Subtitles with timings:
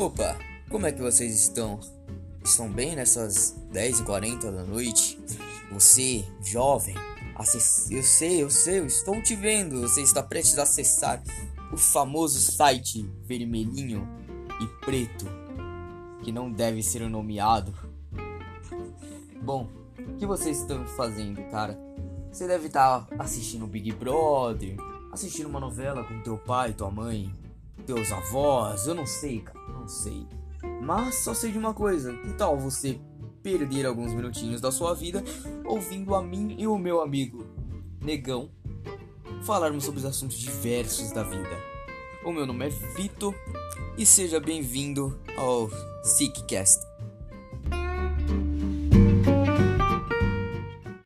[0.00, 0.34] Opa,
[0.70, 1.78] como é que vocês estão?
[2.42, 5.20] Estão bem nessas 10h40 da noite?
[5.70, 6.94] Você, jovem,
[7.90, 9.82] eu sei, eu sei, eu estou te vendo.
[9.82, 11.22] Você está prestes a acessar
[11.70, 14.08] o famoso site vermelhinho
[14.58, 15.26] e preto
[16.22, 17.74] que não deve ser nomeado.
[19.42, 21.78] Bom, o que vocês estão fazendo, cara?
[22.32, 24.78] Você deve estar assistindo Big Brother,
[25.12, 27.30] assistindo uma novela com teu pai, tua mãe,
[27.84, 29.59] teus avós, eu não sei, cara,
[29.90, 30.26] sei.
[30.82, 32.98] Mas só sei de uma coisa, que tal você
[33.42, 35.24] perder alguns minutinhos da sua vida
[35.64, 37.46] ouvindo a mim e o meu amigo
[38.00, 38.50] Negão
[39.44, 41.56] falarmos sobre os assuntos diversos da vida.
[42.24, 43.34] O meu nome é Vitor
[43.96, 45.70] e seja bem-vindo ao
[46.02, 46.80] Sickcast.